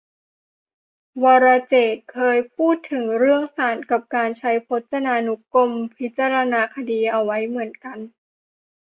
[1.23, 7.97] วรเจตน์ เคยพูดถึงเรื่องศาลกับการใช้พจนานุกรมพิจารณาคดีเอาไว้เหมือนกัน